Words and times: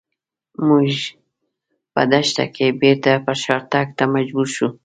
موږ 0.67 0.89
په 1.93 2.01
دښته 2.11 2.45
کې 2.55 2.67
بېرته 2.81 3.11
پر 3.25 3.35
شاتګ 3.43 3.87
ته 3.97 4.03
مجبور 4.13 4.47
شوو. 4.55 4.67